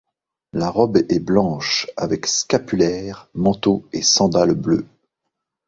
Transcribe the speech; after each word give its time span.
La 0.53 0.71
robe 0.71 0.97
est 1.09 1.19
blanche, 1.23 1.85
avec 1.95 2.25
scapulaire, 2.25 3.29
manteau 3.35 3.85
et 3.93 4.01
sandales 4.01 4.55
bleues. 4.55 4.87